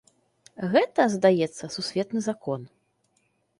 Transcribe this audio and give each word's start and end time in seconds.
Гэта, 0.71 1.05
здаецца, 1.17 1.71
сусветны 1.77 2.19
закон. 2.31 2.59